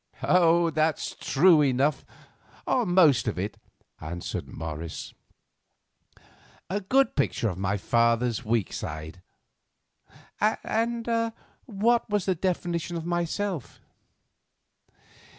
[0.23, 2.03] "That's true enough,
[2.65, 3.59] or most of it,"
[3.99, 5.13] answered Morris,
[6.71, 9.21] "a good picture of my father's weak side.
[10.39, 11.05] And
[11.67, 13.79] what was his definition of myself?"